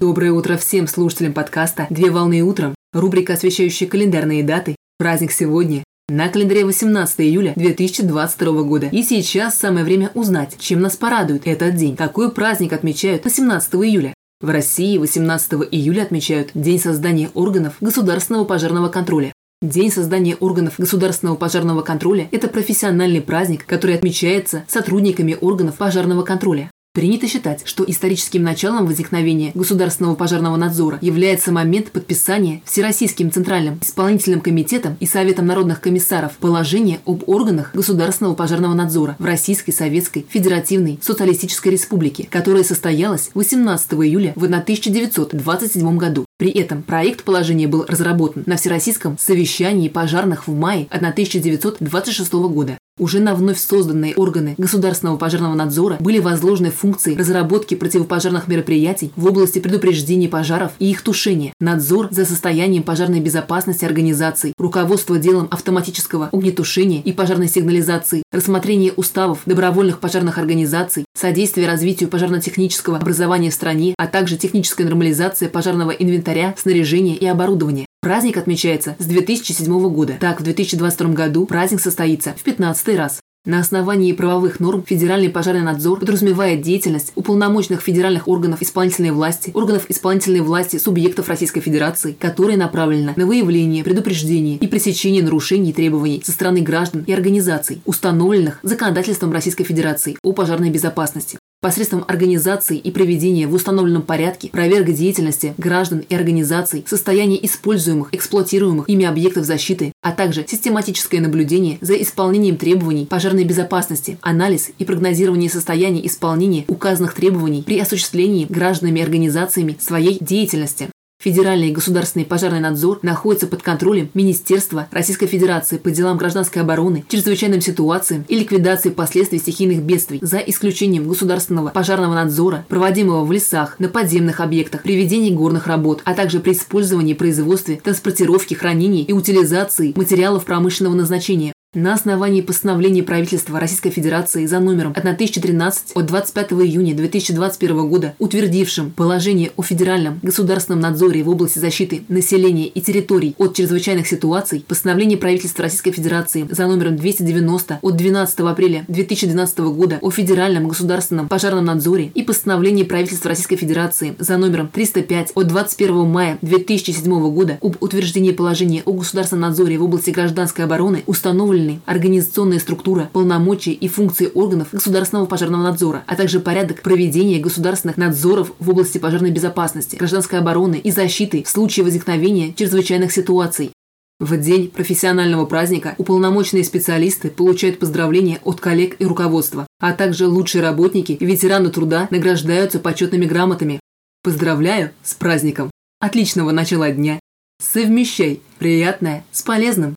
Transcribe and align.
Доброе 0.00 0.32
утро 0.32 0.56
всем 0.56 0.88
слушателям 0.88 1.32
подкаста 1.32 1.86
«Две 1.88 2.10
волны 2.10 2.42
утром», 2.42 2.74
рубрика, 2.92 3.34
освещающая 3.34 3.86
календарные 3.86 4.42
даты. 4.42 4.74
Праздник 4.98 5.30
сегодня. 5.30 5.84
На 6.08 6.28
календаре 6.28 6.64
18 6.64 7.20
июля 7.20 7.52
2022 7.54 8.62
года. 8.64 8.88
И 8.88 9.04
сейчас 9.04 9.56
самое 9.56 9.84
время 9.84 10.10
узнать, 10.14 10.56
чем 10.58 10.80
нас 10.80 10.96
порадует 10.96 11.46
этот 11.46 11.76
день. 11.76 11.94
Какой 11.94 12.32
праздник 12.32 12.72
отмечают 12.72 13.22
18 13.22 13.74
июля? 13.76 14.14
В 14.40 14.48
России 14.48 14.98
18 14.98 15.52
июля 15.70 16.02
отмечают 16.02 16.50
День 16.54 16.80
создания 16.80 17.30
органов 17.32 17.74
государственного 17.80 18.44
пожарного 18.46 18.88
контроля. 18.88 19.32
День 19.62 19.92
создания 19.92 20.34
органов 20.34 20.74
государственного 20.76 21.36
пожарного 21.36 21.82
контроля– 21.82 22.28
это 22.32 22.48
профессиональный 22.48 23.20
праздник, 23.20 23.64
который 23.64 23.94
отмечается 23.94 24.64
сотрудниками 24.66 25.38
органов 25.40 25.76
пожарного 25.76 26.24
контроля. 26.24 26.68
Принято 26.94 27.26
считать, 27.26 27.62
что 27.64 27.84
историческим 27.84 28.44
началом 28.44 28.86
возникновения 28.86 29.50
государственного 29.56 30.14
пожарного 30.14 30.54
надзора 30.54 30.98
является 31.00 31.50
момент 31.50 31.90
подписания 31.90 32.62
Всероссийским 32.64 33.32
Центральным 33.32 33.80
исполнительным 33.82 34.40
комитетом 34.40 34.96
и 35.00 35.06
Советом 35.06 35.46
народных 35.46 35.80
комиссаров 35.80 36.36
положения 36.36 37.00
об 37.04 37.28
органах 37.28 37.72
государственного 37.74 38.36
пожарного 38.36 38.74
надзора 38.74 39.16
в 39.18 39.24
Российской 39.24 39.72
Советской 39.72 40.24
Федеративной 40.28 41.00
Социалистической 41.02 41.72
Республике, 41.72 42.28
которое 42.30 42.62
состоялось 42.62 43.32
18 43.34 43.94
июля 43.94 44.32
в 44.36 44.44
1927 44.44 45.96
году. 45.98 46.26
При 46.38 46.50
этом 46.50 46.84
проект 46.84 47.24
положения 47.24 47.66
был 47.66 47.84
разработан 47.88 48.44
на 48.46 48.56
Всероссийском 48.56 49.18
совещании 49.18 49.88
пожарных 49.88 50.46
в 50.46 50.54
мае 50.54 50.86
1926 50.90 52.32
года. 52.34 52.78
Уже 52.96 53.18
на 53.18 53.34
вновь 53.34 53.58
созданные 53.58 54.14
органы 54.14 54.54
государственного 54.56 55.16
пожарного 55.16 55.54
надзора 55.54 55.96
были 55.98 56.20
возложены 56.20 56.70
функции 56.70 57.16
разработки 57.16 57.74
противопожарных 57.74 58.46
мероприятий 58.46 59.10
в 59.16 59.26
области 59.26 59.58
предупреждения 59.58 60.28
пожаров 60.28 60.70
и 60.78 60.92
их 60.92 61.02
тушения, 61.02 61.52
надзор 61.58 62.06
за 62.12 62.24
состоянием 62.24 62.84
пожарной 62.84 63.18
безопасности 63.18 63.84
организаций, 63.84 64.52
руководство 64.58 65.18
делом 65.18 65.48
автоматического 65.50 66.28
огнетушения 66.30 67.02
и 67.02 67.12
пожарной 67.12 67.48
сигнализации, 67.48 68.22
рассмотрение 68.30 68.92
уставов 68.92 69.40
добровольных 69.44 69.98
пожарных 69.98 70.38
организаций, 70.38 71.04
содействие 71.16 71.66
развитию 71.66 72.08
пожарно-технического 72.08 72.98
образования 72.98 73.50
в 73.50 73.54
стране, 73.54 73.96
а 73.98 74.06
также 74.06 74.36
техническая 74.36 74.86
нормализация 74.86 75.48
пожарного 75.48 75.90
инвентаря, 75.90 76.54
снаряжения 76.56 77.16
и 77.16 77.26
оборудования. 77.26 77.86
Праздник 78.04 78.36
отмечается 78.36 78.96
с 78.98 79.06
2007 79.06 79.88
года. 79.88 80.18
Так, 80.20 80.38
в 80.38 80.44
2022 80.44 81.14
году 81.14 81.46
праздник 81.46 81.80
состоится 81.80 82.34
в 82.36 82.42
15 82.42 82.98
раз. 82.98 83.20
На 83.46 83.60
основании 83.60 84.12
правовых 84.12 84.60
норм 84.60 84.84
Федеральный 84.86 85.30
пожарный 85.30 85.62
надзор 85.62 86.00
подразумевает 86.00 86.60
деятельность 86.60 87.12
уполномоченных 87.14 87.80
федеральных 87.80 88.28
органов 88.28 88.60
исполнительной 88.60 89.10
власти, 89.10 89.52
органов 89.54 89.86
исполнительной 89.88 90.40
власти 90.40 90.76
субъектов 90.76 91.30
Российской 91.30 91.62
Федерации, 91.62 92.12
которые 92.12 92.58
направлены 92.58 93.14
на 93.16 93.26
выявление, 93.26 93.82
предупреждение 93.82 94.58
и 94.58 94.66
пресечение 94.66 95.22
нарушений 95.22 95.70
и 95.70 95.72
требований 95.72 96.20
со 96.22 96.32
стороны 96.32 96.60
граждан 96.60 97.04
и 97.06 97.12
организаций, 97.14 97.80
установленных 97.86 98.58
законодательством 98.62 99.32
Российской 99.32 99.64
Федерации 99.64 100.18
о 100.22 100.34
пожарной 100.34 100.68
безопасности 100.68 101.38
посредством 101.64 102.04
организации 102.08 102.76
и 102.76 102.90
проведения 102.90 103.46
в 103.46 103.54
установленном 103.54 104.02
порядке 104.02 104.50
проверок 104.50 104.92
деятельности 104.92 105.54
граждан 105.56 106.04
и 106.06 106.14
организаций, 106.14 106.84
состояния 106.86 107.42
используемых, 107.42 108.08
эксплуатируемых 108.12 108.86
ими 108.86 109.06
объектов 109.06 109.46
защиты, 109.46 109.94
а 110.02 110.12
также 110.12 110.44
систематическое 110.46 111.22
наблюдение 111.22 111.78
за 111.80 111.94
исполнением 111.94 112.58
требований 112.58 113.06
пожарной 113.06 113.44
безопасности, 113.44 114.18
анализ 114.20 114.72
и 114.78 114.84
прогнозирование 114.84 115.48
состояния 115.48 116.06
исполнения 116.06 116.66
указанных 116.68 117.14
требований 117.14 117.62
при 117.62 117.80
осуществлении 117.80 118.44
гражданами 118.46 119.00
и 119.00 119.02
организациями 119.02 119.78
своей 119.80 120.18
деятельности. 120.20 120.90
Федеральный 121.24 121.70
государственный 121.70 122.26
пожарный 122.26 122.60
надзор 122.60 122.98
находится 123.00 123.46
под 123.46 123.62
контролем 123.62 124.10
Министерства 124.12 124.88
Российской 124.90 125.26
Федерации 125.26 125.78
по 125.78 125.90
делам 125.90 126.18
гражданской 126.18 126.60
обороны, 126.60 127.02
чрезвычайным 127.08 127.62
ситуациям 127.62 128.26
и 128.28 128.38
ликвидации 128.38 128.90
последствий 128.90 129.38
стихийных 129.38 129.82
бедствий, 129.82 130.18
за 130.20 130.36
исключением 130.36 131.08
государственного 131.08 131.70
пожарного 131.70 132.12
надзора, 132.12 132.66
проводимого 132.68 133.24
в 133.24 133.32
лесах, 133.32 133.76
на 133.78 133.88
подземных 133.88 134.40
объектах, 134.40 134.82
при 134.82 134.96
ведении 134.96 135.30
горных 135.30 135.66
работ, 135.66 136.02
а 136.04 136.12
также 136.12 136.40
при 136.40 136.52
использовании, 136.52 137.14
производстве, 137.14 137.80
транспортировке, 137.82 138.54
хранении 138.54 139.04
и 139.04 139.14
утилизации 139.14 139.94
материалов 139.96 140.44
промышленного 140.44 140.92
назначения, 140.94 141.53
на 141.74 141.94
основании 141.94 142.40
постановления 142.40 143.02
правительства 143.02 143.58
Российской 143.58 143.90
Федерации 143.90 144.46
за 144.46 144.60
номером 144.60 144.92
1013 144.96 145.92
от 145.94 146.06
25 146.06 146.52
июня 146.52 146.94
2021 146.94 147.88
года, 147.88 148.14
утвердившим 148.18 148.90
положение 148.90 149.50
о 149.56 149.62
федеральном 149.62 150.20
государственном 150.22 150.80
надзоре 150.80 151.22
в 151.22 151.28
области 151.28 151.58
защиты 151.58 152.04
населения 152.08 152.68
и 152.68 152.80
территорий 152.80 153.34
от 153.38 153.54
чрезвычайных 153.56 154.06
ситуаций, 154.06 154.64
постановление 154.66 155.18
правительства 155.18 155.64
Российской 155.64 155.90
Федерации 155.90 156.46
за 156.48 156.66
номером 156.66 156.96
290 156.96 157.78
от 157.82 157.96
12 157.96 158.40
апреля 158.40 158.84
2012 158.88 159.58
года 159.58 159.98
о 160.00 160.10
федеральном 160.10 160.68
государственном 160.68 161.28
пожарном 161.28 161.64
надзоре 161.64 162.12
и 162.14 162.22
постановление 162.22 162.84
правительства 162.84 163.30
Российской 163.30 163.56
Федерации 163.56 164.14
за 164.18 164.36
номером 164.36 164.68
305 164.68 165.32
от 165.34 165.46
21 165.46 166.06
мая 166.06 166.38
2007 166.42 167.30
года 167.30 167.58
об 167.60 167.76
утверждении 167.80 168.32
положения 168.32 168.82
о 168.84 168.92
государственном 168.92 169.48
надзоре 169.48 169.76
в 169.78 169.82
области 169.82 170.10
гражданской 170.10 170.64
обороны 170.64 171.02
установлены 171.06 171.63
правильной 171.64 171.80
организационная 171.86 172.58
структура, 172.58 173.10
полномочия 173.12 173.72
и 173.72 173.88
функции 173.88 174.30
органов 174.34 174.68
государственного 174.72 175.26
пожарного 175.26 175.62
надзора, 175.62 176.04
а 176.06 176.16
также 176.16 176.40
порядок 176.40 176.82
проведения 176.82 177.40
государственных 177.40 177.96
надзоров 177.96 178.52
в 178.58 178.70
области 178.70 178.98
пожарной 178.98 179.30
безопасности, 179.30 179.96
гражданской 179.96 180.38
обороны 180.38 180.76
и 180.76 180.90
защиты 180.90 181.42
в 181.42 181.48
случае 181.48 181.84
возникновения 181.84 182.52
чрезвычайных 182.52 183.12
ситуаций. 183.12 183.72
В 184.20 184.36
день 184.36 184.68
профессионального 184.68 185.44
праздника 185.44 185.94
уполномоченные 185.98 186.64
специалисты 186.64 187.30
получают 187.30 187.78
поздравления 187.78 188.38
от 188.44 188.60
коллег 188.60 188.96
и 189.00 189.06
руководства, 189.06 189.66
а 189.80 189.92
также 189.92 190.28
лучшие 190.28 190.62
работники 190.62 191.12
и 191.12 191.26
ветераны 191.26 191.70
труда 191.70 192.06
награждаются 192.10 192.78
почетными 192.78 193.24
грамотами. 193.24 193.80
Поздравляю 194.22 194.90
с 195.02 195.14
праздником! 195.14 195.70
Отличного 196.00 196.52
начала 196.52 196.90
дня! 196.90 197.18
Совмещай 197.60 198.40
приятное 198.58 199.24
с 199.32 199.42
полезным! 199.42 199.96